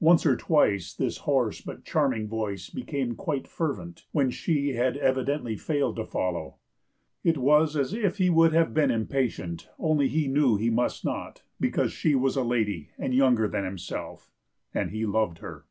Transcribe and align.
Once 0.00 0.26
or 0.26 0.36
twice 0.36 0.92
this 0.92 1.18
hoarse 1.18 1.60
but 1.60 1.84
charming 1.84 2.26
voice 2.26 2.68
became 2.70 3.14
quite 3.14 3.46
fervent, 3.46 4.04
when 4.10 4.28
she 4.28 4.70
had 4.70 4.96
evidently 4.96 5.54
failed 5.54 5.94
to 5.94 6.04
follow; 6.04 6.56
it 7.22 7.38
was 7.38 7.76
as 7.76 7.94
if 7.94 8.18
he 8.18 8.28
would 8.28 8.52
have 8.52 8.74
been 8.74 8.90
impatient, 8.90 9.68
only 9.78 10.08
he 10.08 10.26
knew 10.26 10.56
he 10.56 10.70
must 10.70 11.04
not, 11.04 11.44
because 11.60 11.92
she 11.92 12.16
was 12.16 12.34
a 12.34 12.42
lady 12.42 12.90
and 12.98 13.14
younger 13.14 13.46
than 13.46 13.62
himself, 13.64 14.32
and 14.74 14.90
he 14.90 15.06
loved 15.06 15.38
her. 15.38 15.64